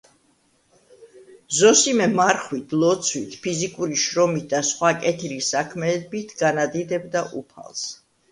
[1.57, 7.85] ზოსიმე მარხვით, ლოცვით, ფიზიკური შრომით და სხვა კეთილი საქმეებით განადიდებდა უფალს.